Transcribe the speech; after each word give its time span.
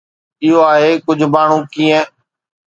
اهو 0.43 0.59
آهي 0.71 0.91
ڪجهه 1.05 1.29
ماڻهو 1.35 1.59
ڪيئن 1.73 2.03